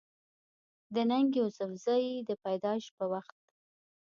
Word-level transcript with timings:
د 0.93 0.95
ننګ 1.09 1.29
يوسفزۍ 1.39 2.05
د 2.27 2.29
پېدايش 2.43 2.85
پۀ 2.95 3.05
وخت 3.11 3.37